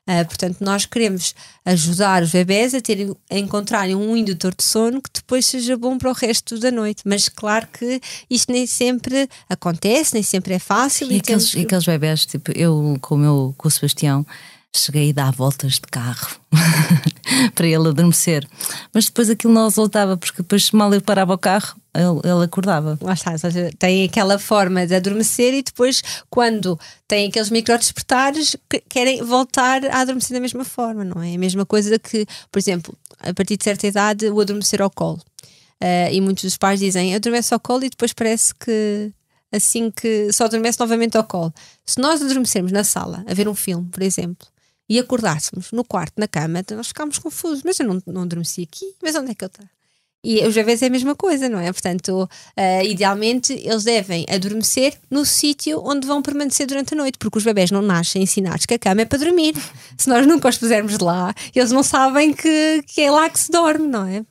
Uh, 0.09 0.25
portanto, 0.25 0.59
nós 0.61 0.87
queremos 0.87 1.35
ajudar 1.65 2.23
os 2.23 2.31
bebés 2.31 2.75
a, 2.75 2.81
terem, 2.81 3.15
a 3.29 3.39
encontrarem 3.39 3.97
um 3.97 4.17
indutor 4.17 4.55
de 4.55 4.63
sono 4.63 5.03
que 5.03 5.11
depois 5.13 5.45
seja 5.45 5.77
bom 5.77 5.99
para 5.99 6.11
o 6.11 6.13
resto 6.13 6.59
da 6.59 6.71
noite. 6.71 7.03
Mas 7.05 7.29
claro 7.29 7.67
que 7.73 8.01
isto 8.31 8.53
nem 8.53 8.67
sempre 8.67 9.29
acontece, 9.49 10.15
nem 10.15 10.23
sempre 10.23 10.55
é 10.55 10.59
fácil. 10.59 11.11
E, 11.11 11.17
e 11.17 11.19
aqueles, 11.19 11.51
temos... 11.51 11.67
aqueles 11.67 11.85
bebés, 11.85 12.25
tipo, 12.25 12.53
eu 12.53 12.97
com 13.01 13.17
o, 13.17 13.19
meu, 13.19 13.55
com 13.59 13.67
o 13.67 13.71
Sebastião, 13.71 14.25
cheguei 14.79 15.11
a 15.11 15.13
dar 15.13 15.33
voltas 15.33 15.75
de 15.75 15.83
carro 15.91 16.37
para 17.55 17.67
ele 17.67 17.89
adormecer. 17.89 18.47
Mas 18.93 19.07
depois 19.07 19.31
aquilo 19.31 19.53
não 19.53 19.65
resultava, 19.65 20.17
porque 20.17 20.43
depois 20.43 20.71
mal 20.71 20.93
eu 20.93 21.01
parava 21.01 21.35
o 21.35 21.39
carro, 21.39 21.77
ele, 21.95 22.33
ele 22.33 22.45
acordava. 22.45 22.99
Lá 23.01 23.15
está, 23.15 23.33
tem 23.79 24.05
aquela 24.05 24.39
forma 24.39 24.87
de 24.87 24.95
adormecer 24.95 25.55
e 25.55 25.63
depois, 25.63 26.03
quando 26.29 26.79
tem 27.09 27.29
aqueles 27.29 27.51
micro 27.51 27.77
despertares, 27.79 28.57
querem 28.89 29.23
voltar 29.23 29.85
a 29.87 30.01
adormecer 30.01 30.35
da 30.35 30.41
mesma 30.41 30.65
forma, 30.65 31.05
não 31.05 31.23
é? 31.23 31.35
A 31.35 31.39
mesma 31.39 31.65
coisa 31.65 31.99
que, 31.99 32.27
por 32.51 32.59
exemplo, 32.59 32.97
a 33.19 33.33
partir 33.33 33.57
de 33.57 33.65
certa 33.65 33.87
idade, 33.87 34.29
o 34.29 34.41
adormecer 34.41 34.83
ao 34.83 34.91
colo. 34.91 35.21
Uh, 35.83 36.09
e 36.11 36.21
muitos 36.21 36.45
dos 36.45 36.57
pais 36.57 36.81
dizem 36.81 37.15
adormece 37.15 37.53
ao 37.53 37.61
colo 37.61 37.85
e 37.85 37.91
depois 37.91 38.11
parece 38.15 38.55
que 38.55 39.13
assim 39.53 39.91
que 39.91 40.33
só 40.33 40.45
adormece 40.45 40.81
novamente 40.81 41.17
ao 41.17 41.25
colo. 41.25 41.53
Se 41.85 42.01
nós 42.01 42.23
adormecermos 42.23 42.73
na 42.73 42.85
sala 42.85 43.25
a 43.27 43.35
ver 43.35 43.49
um 43.49 43.55
filme, 43.55 43.87
por 43.91 44.03
exemplo, 44.03 44.47
e 44.89 44.99
acordássemos 44.99 45.73
no 45.73 45.85
quarto, 45.85 46.15
na 46.19 46.29
cama, 46.29 46.63
nós 46.73 46.89
ficámos 46.89 47.19
confusos. 47.19 47.63
Mas 47.65 47.79
eu 47.81 47.87
não, 47.87 48.03
não 48.07 48.23
adormeci 48.23 48.63
aqui, 48.63 48.95
mas 49.03 49.15
onde 49.15 49.33
é 49.33 49.35
que 49.35 49.45
eu 49.45 49.49
estou? 49.49 49.67
E 50.29 50.45
os 50.45 50.55
bebês 50.55 50.83
é 50.83 50.87
a 50.87 50.91
mesma 50.91 51.15
coisa, 51.15 51.49
não 51.49 51.61
é? 51.61 51.73
Portanto, 51.73 52.25
uh, 52.25 52.85
idealmente 52.85 53.53
eles 53.53 53.85
devem 53.85 54.27
adormecer 54.29 54.99
no 55.09 55.25
sítio 55.25 55.81
onde 55.85 56.05
vão 56.05 56.21
permanecer 56.21 56.67
durante 56.67 56.95
a 56.95 56.97
noite, 56.97 57.17
porque 57.17 57.39
os 57.39 57.45
bebés 57.45 57.71
não 57.71 57.81
nascem 57.81 58.25
ensinados 58.25 58.67
que 58.67 58.75
a 58.75 58.79
cama 58.79 59.03
é 59.03 59.05
para 59.05 59.19
dormir. 59.19 59.55
Se 59.97 60.09
nós 60.09 60.27
nunca 60.27 60.49
os 60.49 60.59
pusermos 60.59 60.99
lá, 60.99 61.33
eles 61.55 61.71
não 61.71 61.85
sabem 61.85 62.33
que, 62.33 62.83
que 62.89 63.03
é 63.03 63.11
lá 63.11 63.31
que 63.31 63.39
se 63.39 63.53
dorme, 63.53 63.87
não 63.87 64.05
é? 64.05 64.25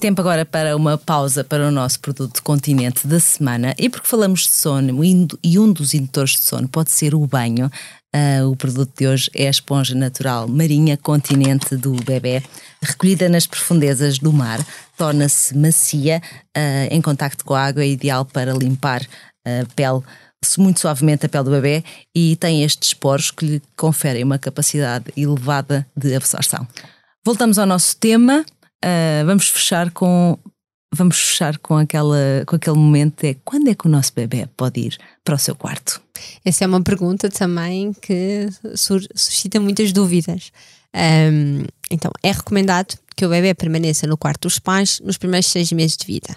Tempo 0.00 0.20
agora 0.20 0.44
para 0.44 0.76
uma 0.76 0.98
pausa 0.98 1.42
para 1.42 1.66
o 1.66 1.70
nosso 1.70 1.98
produto 2.00 2.42
continente 2.42 3.06
da 3.06 3.18
semana. 3.18 3.74
E 3.78 3.88
porque 3.88 4.06
falamos 4.06 4.42
de 4.42 4.50
sono 4.50 5.02
e 5.42 5.58
um 5.58 5.72
dos 5.72 5.94
indutores 5.94 6.32
de 6.32 6.40
sono 6.40 6.68
pode 6.68 6.90
ser 6.90 7.14
o 7.14 7.26
banho, 7.26 7.70
Uh, 8.16 8.50
o 8.50 8.56
produto 8.56 8.90
de 8.96 9.06
hoje 9.06 9.30
é 9.34 9.46
a 9.46 9.50
esponja 9.50 9.94
natural 9.94 10.48
marinha 10.48 10.96
continente 10.96 11.76
do 11.76 11.92
bebê, 12.02 12.42
recolhida 12.80 13.28
nas 13.28 13.46
profundezas 13.46 14.18
do 14.18 14.32
mar, 14.32 14.64
torna-se 14.96 15.54
macia, 15.54 16.22
uh, 16.56 16.88
em 16.90 17.02
contacto 17.02 17.44
com 17.44 17.52
a 17.52 17.66
água, 17.66 17.82
é 17.82 17.88
ideal 17.88 18.24
para 18.24 18.54
limpar 18.54 19.02
a 19.44 19.66
pele 19.74 20.00
muito 20.58 20.80
suavemente 20.80 21.26
a 21.26 21.28
pele 21.28 21.44
do 21.44 21.50
bebê 21.50 21.84
e 22.14 22.36
tem 22.36 22.62
estes 22.62 22.94
poros 22.94 23.30
que 23.30 23.44
lhe 23.44 23.62
conferem 23.76 24.24
uma 24.24 24.38
capacidade 24.38 25.12
elevada 25.16 25.86
de 25.94 26.14
absorção. 26.14 26.66
Voltamos 27.24 27.58
ao 27.58 27.66
nosso 27.66 27.96
tema, 27.96 28.46
uh, 28.82 29.26
vamos 29.26 29.48
fechar 29.48 29.90
com 29.90 30.38
vamos 30.96 31.18
fechar 31.18 31.58
com, 31.58 31.76
aquela, 31.76 32.44
com 32.46 32.56
aquele 32.56 32.76
momento 32.76 33.24
é 33.24 33.36
quando 33.44 33.68
é 33.68 33.74
que 33.74 33.86
o 33.86 33.90
nosso 33.90 34.12
bebê 34.14 34.48
pode 34.56 34.80
ir 34.80 34.98
para 35.24 35.36
o 35.36 35.38
seu 35.38 35.54
quarto? 35.54 36.00
Essa 36.44 36.64
é 36.64 36.66
uma 36.66 36.82
pergunta 36.82 37.28
também 37.28 37.92
que 37.92 38.48
suscita 38.74 39.60
muitas 39.60 39.92
dúvidas. 39.92 40.50
Um, 40.94 41.64
então, 41.90 42.10
é 42.22 42.32
recomendado 42.32 42.98
que 43.14 43.24
o 43.24 43.28
bebê 43.28 43.54
permaneça 43.54 44.06
no 44.06 44.16
quarto 44.16 44.42
dos 44.42 44.58
pais 44.58 45.00
nos 45.04 45.18
primeiros 45.18 45.46
seis 45.46 45.70
meses 45.72 45.96
de 45.96 46.06
vida, 46.06 46.34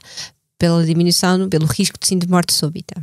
pela 0.58 0.86
diminuição, 0.86 1.48
pelo 1.50 1.66
risco 1.66 1.98
de 2.00 2.16
de 2.16 2.28
morte 2.28 2.54
súbita. 2.54 3.02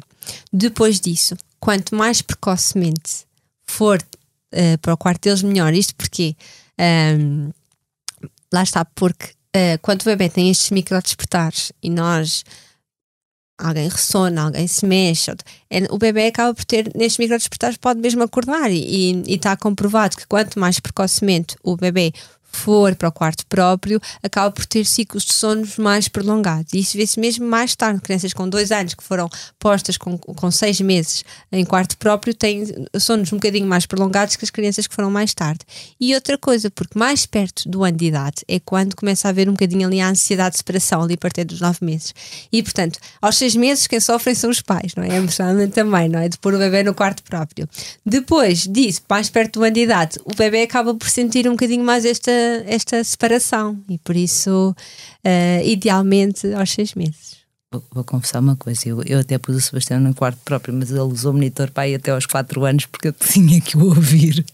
Depois 0.53 1.01
disso, 1.01 1.37
quanto 1.59 1.95
mais 1.95 2.21
precocemente 2.23 3.27
for 3.67 3.99
uh, 4.53 4.79
para 4.81 4.95
o 4.95 4.97
quarto 4.97 5.23
deles, 5.23 5.43
melhor. 5.43 5.73
Isto 5.73 5.95
porque 5.95 6.37
um, 7.19 7.51
lá 8.53 8.63
está, 8.63 8.85
porque 8.85 9.36
uh, 9.57 9.79
quando 9.81 10.03
o 10.03 10.05
bebê 10.05 10.29
tem 10.29 10.51
estes 10.51 10.71
micro 10.71 11.01
despertares 11.01 11.73
e 11.83 11.91
nós 11.91 12.45
alguém 13.59 13.89
ressona, 13.89 14.43
alguém 14.43 14.67
se 14.67 14.85
mexe, 14.85 15.31
é, 15.71 15.79
o 15.91 15.97
bebê 15.97 16.27
acaba 16.27 16.53
por 16.53 16.65
ter, 16.65 16.93
nestes 16.95 17.19
micro 17.19 17.39
despertares, 17.39 17.79
pode 17.79 18.01
mesmo 18.01 18.23
acordar 18.23 18.71
e 18.71 19.23
está 19.27 19.57
comprovado 19.57 20.17
que 20.17 20.27
quanto 20.27 20.59
mais 20.59 20.79
precocemente 20.79 21.57
o 21.63 21.77
bebê 21.77 22.13
for 22.57 22.95
para 22.95 23.09
o 23.09 23.13
quarto 23.13 23.47
próprio, 23.47 24.01
acaba 24.23 24.51
por 24.51 24.65
ter 24.65 24.85
ciclos 24.85 25.25
de 25.25 25.33
sonos 25.33 25.77
mais 25.77 26.09
prolongados. 26.09 26.73
E 26.73 26.79
isso 26.79 26.97
vê-se 26.97 27.21
mesmo 27.21 27.47
mais 27.47 27.75
tarde. 27.75 28.01
Crianças 28.01 28.33
com 28.33 28.49
dois 28.49 28.73
anos 28.73 28.95
que 28.95 29.05
foram 29.05 29.29
postas 29.59 29.97
com, 29.97 30.19
com 30.19 30.51
seis 30.51 30.81
meses 30.81 31.25
em 31.53 31.65
quarto 31.65 31.97
próprio 31.97 32.35
têm 32.35 32.65
sonos 32.99 33.33
um 33.33 33.37
bocadinho 33.37 33.67
mais 33.67 33.87
prolongados 33.87 34.37
que 34.37 34.45
as 34.45 34.51
crianças 34.51 34.87
que 34.87 34.95
foram 34.95 35.11
mais 35.11 35.35
tarde. 35.35 35.61
E 36.01 36.15
outra 36.15 36.39
coisa, 36.39 36.71
porque 36.71 36.99
mais 36.99 37.27
perto 37.27 37.69
do 37.69 37.85
ano 37.85 37.97
de 37.97 38.07
idade 38.07 38.37
é 38.49 38.59
quando 38.59 38.97
começa 38.97 39.29
a 39.29 39.31
haver 39.31 39.49
um 39.49 39.53
bocadinho 39.53 39.87
ali 39.87 40.01
a 40.01 40.09
ansiedade 40.09 40.53
de 40.53 40.59
separação, 40.59 41.03
ali 41.03 41.15
a 41.15 41.19
partir 41.19 41.45
dos 41.45 41.61
nove 41.61 41.79
meses. 41.83 42.15
E, 42.53 42.63
portanto, 42.63 42.99
aos 43.21 43.37
seis 43.37 43.55
meses 43.55 43.87
quem 43.87 44.01
sofrem 44.01 44.35
são 44.35 44.51
os 44.51 44.61
pais, 44.61 44.95
não 44.97 45.05
é? 45.05 45.17
Emocionalmente 45.17 45.73
também, 45.73 46.09
não 46.09 46.19
é? 46.19 46.29
De 46.29 46.39
pôr 46.39 46.55
o 46.55 46.59
bebê 46.59 46.83
no 46.83 46.95
quarto 46.95 47.23
próprio. 47.23 47.69
Depois 48.05 48.67
disso, 48.67 49.03
mais 49.09 49.29
perto 49.31 49.61
do 49.61 49.65
ano 49.65 49.75
de 49.75 49.81
idade, 49.81 50.19
o 50.25 50.35
bebê 50.35 50.63
acaba 50.63 50.95
por 50.95 51.09
sentir 51.09 51.49
um 51.49 51.53
bocadinho 51.53 51.85
mais 51.85 52.05
esta 52.05 52.31
esta 52.67 53.03
separação 53.03 53.79
e 53.89 53.99
por 53.99 54.17
isso, 54.17 54.75
uh, 55.25 55.65
idealmente, 55.65 56.53
aos 56.55 56.71
seis 56.71 56.95
meses. 56.95 57.37
Vou, 57.73 57.83
vou, 57.91 58.05
confessar 58.05 58.41
uma 58.41 58.55
coisa, 58.55 58.89
eu, 58.89 59.03
eu 59.03 59.19
até 59.19 59.37
pus 59.39 59.57
o 59.57 59.61
Sebastião 59.61 59.99
no 59.99 60.15
quarto 60.15 60.39
próprio, 60.45 60.73
mas 60.73 60.89
ele 60.89 61.01
usou 61.01 61.33
o 61.33 61.35
monitor 61.35 61.69
para 61.73 61.89
ir 61.89 61.97
até 61.97 62.13
aos 62.13 62.25
4 62.25 62.65
anos 62.65 62.87
porque 62.87 63.09
eu 63.09 63.13
tinha 63.19 63.61
que 63.61 63.77
o 63.77 63.87
ouvir. 63.87 64.45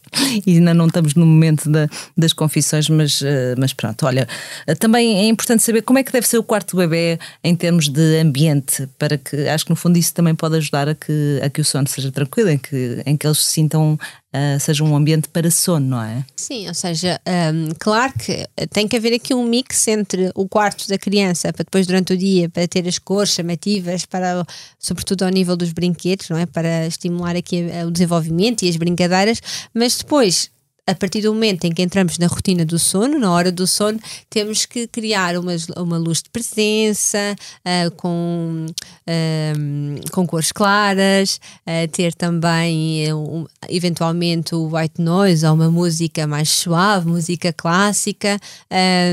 E 0.47 0.55
ainda 0.55 0.73
não 0.73 0.87
estamos 0.87 1.15
no 1.15 1.27
momento 1.27 1.69
da, 1.69 1.89
das 2.17 2.33
confissões, 2.33 2.89
mas, 2.89 3.21
uh, 3.21 3.55
mas 3.59 3.75
pronto. 3.75 4.07
Olha, 4.07 4.27
uh, 4.67 4.75
também 4.77 5.19
é 5.19 5.29
importante 5.29 5.63
saber 5.63 5.83
como 5.83 5.99
é 5.99 6.03
que 6.03 6.11
deve 6.11 6.27
ser 6.27 6.39
o 6.39 6.43
quarto 6.43 6.75
do 6.75 6.79
bebê 6.79 7.19
em 7.45 7.55
termos 7.55 7.91
de 7.91 8.19
ambiente, 8.19 8.89
para 8.99 9.19
que 9.19 9.47
acho 9.47 9.67
que 9.67 9.71
no 9.71 9.77
fundo 9.77 9.99
isso 9.99 10.15
também 10.15 10.35
pode 10.35 10.57
ajudar 10.57 10.89
a 10.89 10.95
que, 10.95 11.39
a 11.45 11.51
que 11.51 11.61
o 11.61 11.65
sono 11.65 11.87
seja 11.89 12.11
tranquilo, 12.11 12.49
em 12.49 12.59
que, 12.59 13.03
em 13.05 13.15
que 13.15 13.27
eles 13.27 13.39
se 13.39 13.53
sintam 13.53 13.99
uh, 14.35 14.59
seja 14.61 14.83
um 14.83 14.97
ambiente 14.97 15.29
para 15.29 15.51
sono, 15.51 15.87
não 15.87 16.03
é? 16.03 16.25
Sim, 16.37 16.69
ou 16.69 16.75
seja, 16.75 17.21
um, 17.27 17.69
claro 17.79 18.13
que 18.19 18.47
tem 18.71 18.89
que 18.89 18.97
haver 18.97 19.15
aqui 19.15 19.35
um 19.35 19.45
mix 19.45 19.87
entre 19.89 20.31
o 20.35 20.49
quarto 20.49 20.89
da 20.89 20.99
criança 20.99 21.53
para 21.53 21.65
depois 21.65 21.87
durante 21.87 22.13
o 22.13 22.17
dia 22.17 22.49
para 22.49 22.67
ter 22.67 22.87
as 22.89 22.99
cores 22.99 23.33
chamativas, 23.33 24.05
para 24.05 24.45
sobretudo 24.79 25.25
ao 25.25 25.31
nível 25.31 25.57
dos 25.57 25.73
brinquedos, 25.73 26.29
não 26.29 26.39
é? 26.39 26.47
Para 26.47 26.87
estimular 26.87 27.37
aqui 27.37 27.67
o 27.87 27.91
desenvolvimento 27.91 28.63
e 28.63 28.69
as 28.69 28.77
brincadeiras, 28.77 29.41
mas 29.75 29.97
depois 29.97 30.51
a 30.85 30.95
partir 30.97 31.21
do 31.21 31.33
momento 31.33 31.65
em 31.65 31.71
que 31.71 31.81
entramos 31.81 32.19
na 32.19 32.27
rotina 32.27 32.65
do 32.65 32.77
sono, 32.77 33.17
na 33.19 33.31
hora 33.31 33.53
do 33.53 33.69
sono, 33.69 34.01
temos 34.29 34.67
que 34.67 34.89
criar 34.89 35.39
uma, 35.39 35.53
uma 35.77 35.97
luz 35.97 36.23
de 36.23 36.31
presença, 36.31 37.37
uh, 37.61 37.91
com, 37.93 38.67
uh, 38.67 40.11
com 40.11 40.27
cores 40.27 40.51
claras, 40.51 41.39
uh, 41.67 41.89
ter 41.93 42.13
também 42.15 43.13
um, 43.15 43.47
eventualmente 43.69 44.57
o 44.57 44.77
white 44.77 45.01
noise 45.01 45.47
ou 45.47 45.55
uma 45.55 45.71
música 45.71 46.27
mais 46.27 46.49
suave, 46.49 47.07
música 47.07 47.53
clássica, 47.53 48.41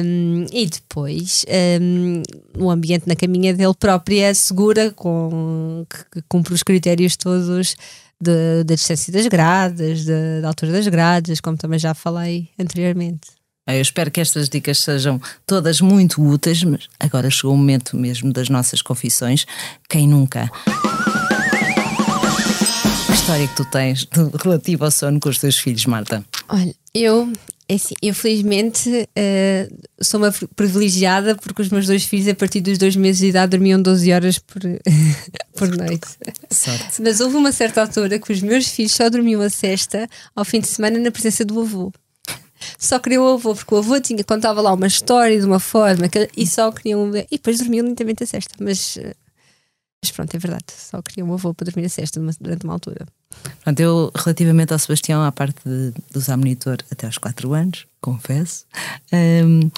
um, 0.04 0.46
e 0.52 0.66
depois 0.66 1.46
um, 2.58 2.70
ambiente 2.72 3.08
na 3.08 3.16
caminha 3.16 3.54
dele 3.54 3.76
própria 3.80 4.30
é 4.30 4.34
segura, 4.34 4.92
com, 4.92 5.86
que, 5.88 6.20
que 6.20 6.28
cumpre 6.28 6.54
os 6.54 6.64
critérios 6.64 7.16
todos 7.16 7.76
da 8.22 8.64
distância 8.66 9.12
das 9.14 9.28
grades, 9.28 10.06
da 10.06 10.48
altura 10.48 10.72
das 10.72 10.88
grades, 10.88 11.40
como 11.40 11.58
também 11.58 11.80
já 11.80 11.94
falei 11.94 12.50
anteriormente. 12.60 13.30
Eu 13.68 13.82
espero 13.82 14.10
que 14.10 14.20
estas 14.20 14.50
dicas 14.50 14.80
sejam 14.80 15.22
todas 15.46 15.80
muito 15.80 16.22
úteis, 16.24 16.64
mas 16.64 16.88
agora 17.00 17.30
chegou 17.30 17.54
o 17.54 17.58
momento 17.58 17.96
mesmo 17.96 18.34
das 18.34 18.50
nossas 18.50 18.82
confissões. 18.82 19.46
Quem 19.88 20.08
nunca? 20.08 20.50
história 23.30 23.48
que 23.48 23.56
tu 23.56 23.66
tens 23.66 24.08
relativo 24.44 24.86
ao 24.86 24.90
sono 24.90 25.20
com 25.20 25.30
os 25.30 25.38
teus 25.38 25.56
filhos, 25.56 25.86
Marta? 25.86 26.26
Olha, 26.48 26.74
eu, 26.96 27.32
é 27.70 27.76
assim, 27.76 27.94
eu 28.02 28.16
felizmente 28.16 29.08
eh, 29.16 29.70
sou 30.02 30.20
uma 30.20 30.34
privilegiada 30.56 31.36
porque 31.36 31.62
os 31.62 31.70
meus 31.70 31.86
dois 31.86 32.04
filhos, 32.04 32.28
a 32.28 32.34
partir 32.34 32.62
dos 32.62 32.80
dois 32.80 32.96
meses 32.96 33.20
de 33.20 33.28
idade, 33.28 33.52
dormiam 33.52 33.80
12 33.80 34.12
horas 34.12 34.40
por, 34.40 34.60
por 35.56 35.78
noite. 35.78 36.08
Sorte. 36.50 37.00
Mas 37.00 37.20
houve 37.20 37.36
uma 37.36 37.52
certa 37.52 37.82
altura 37.82 38.18
que 38.18 38.32
os 38.32 38.42
meus 38.42 38.68
filhos 38.68 38.92
só 38.94 39.08
dormiam 39.08 39.40
a 39.40 39.52
sexta 39.52 40.10
ao 40.36 40.44
fim 40.44 40.60
de 40.60 40.68
semana 40.68 40.98
na 40.98 41.12
presença 41.12 41.46
do 41.46 41.62
avô. 41.62 41.94
Só 42.80 42.98
queriam 42.98 43.24
o 43.24 43.34
avô, 43.36 43.54
porque 43.54 43.76
o 43.76 43.78
avô 43.78 44.00
tinha, 44.00 44.24
contava 44.24 44.62
lá 44.62 44.74
uma 44.74 44.88
história 44.88 45.40
de 45.40 45.46
uma 45.46 45.60
forma 45.60 46.10
que, 46.10 46.28
e 46.36 46.48
só 46.48 46.72
queriam. 46.72 47.12
E 47.16 47.38
depois 47.38 47.60
dormiam 47.60 47.86
lentamente 47.86 48.24
a 48.24 48.26
sexta. 48.26 48.56
Mas, 48.60 48.98
eh, 48.98 49.14
mas 50.02 50.12
pronto, 50.12 50.34
é 50.34 50.40
verdade. 50.40 50.66
Só 50.70 51.02
queriam 51.02 51.30
o 51.30 51.34
avô 51.34 51.54
para 51.54 51.66
dormir 51.66 51.86
a 51.86 51.90
sexta 51.90 52.22
durante 52.40 52.64
uma 52.64 52.74
altura. 52.74 53.06
Pronto, 53.64 53.80
eu, 53.80 54.12
relativamente 54.16 54.74
ao 54.74 54.80
Sebastião, 54.80 55.22
à 55.24 55.32
parte 55.32 55.60
de, 55.66 55.92
de 55.92 56.18
usar 56.18 56.38
monitor 56.38 56.78
até 56.92 57.06
aos 57.06 57.18
4 57.18 57.54
anos, 57.54 57.86
confesso, 58.02 58.66
hum, 59.14 59.70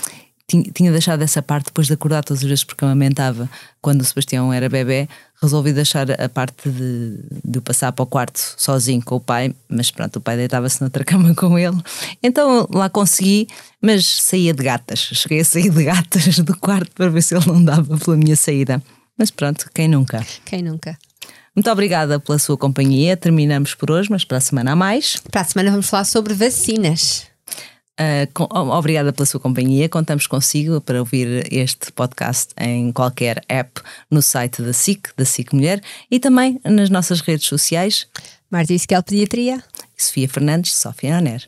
tinha, 0.48 0.64
tinha 0.74 0.92
deixado 0.92 1.22
essa 1.22 1.42
parte 1.42 1.66
depois 1.66 1.88
de 1.88 1.94
acordar 1.94 2.24
todas 2.24 2.44
as 2.44 2.50
vezes 2.50 2.64
porque 2.64 2.84
amamentava 2.84 3.50
quando 3.82 4.02
o 4.02 4.06
Sebastião 4.06 4.52
era 4.52 4.68
bebê. 4.70 5.08
Resolvi 5.42 5.74
deixar 5.74 6.12
a 6.12 6.30
parte 6.30 6.70
de, 6.70 7.18
de 7.44 7.58
o 7.58 7.62
passar 7.62 7.92
para 7.92 8.04
o 8.04 8.06
quarto 8.06 8.38
sozinho 8.58 9.02
com 9.04 9.16
o 9.16 9.20
pai, 9.20 9.56
mas 9.68 9.90
pronto, 9.90 10.18
o 10.18 10.22
pai 10.22 10.38
deitava-se 10.38 10.82
noutra 10.82 11.04
cama 11.06 11.34
com 11.34 11.58
ele. 11.58 11.78
Então 12.22 12.68
lá 12.72 12.90
consegui, 12.90 13.48
mas 13.82 14.06
saía 14.06 14.54
de 14.54 14.64
gatas. 14.64 15.00
Cheguei 15.00 15.40
a 15.40 15.46
sair 15.46 15.70
de 15.70 15.84
gatas 15.84 16.38
do 16.40 16.56
quarto 16.58 16.92
para 16.94 17.10
ver 17.10 17.24
se 17.24 17.36
ele 17.36 17.48
não 17.48 17.64
dava 17.64 17.98
pela 17.98 18.18
minha 18.18 18.36
saída. 18.36 18.84
Mas 19.22 19.30
pronto, 19.30 19.70
quem 19.72 19.88
nunca? 19.88 20.26
Quem 20.44 20.64
nunca? 20.64 20.98
Muito 21.56 21.70
obrigada 21.70 22.20
pela 22.20 22.40
sua 22.40 22.58
companhia. 22.58 23.16
Terminamos 23.16 23.76
por 23.76 23.92
hoje, 23.92 24.10
mas 24.10 24.26
para 24.26 24.38
a 24.38 24.42
semana 24.42 24.72
a 24.72 24.76
mais. 24.76 25.18
Para 25.30 25.42
a 25.42 25.44
semana 25.44 25.70
vamos 25.70 25.88
falar 25.88 26.06
sobre 26.06 26.34
vacinas. 26.34 27.28
Uh, 28.00 28.26
com- 28.34 28.48
obrigada 28.52 29.14
pela 29.14 29.28
sua 29.28 29.40
companhia. 29.40 29.88
Contamos 29.88 30.26
consigo 30.26 30.82
para 30.82 30.98
ouvir 30.98 31.48
este 31.54 31.92
podcast 31.92 32.52
em 32.60 32.92
qualquer 32.92 33.44
app 33.48 33.80
no 34.10 34.24
site 34.24 34.60
da 34.64 34.74
SIC, 34.74 35.10
da 35.16 35.24
SIC 35.24 35.54
Mulher, 35.54 35.84
e 36.10 36.20
também 36.20 36.60
nas 36.66 36.90
nossas 36.90 37.22
redes 37.22 37.46
sociais. 37.48 38.08
Marta 38.50 38.74
Isquel 38.74 39.04
Pediatria. 39.04 39.64
Sofia 39.96 40.28
Fernandes, 40.28 40.74
Sofia 40.74 41.16
Oner. 41.20 41.48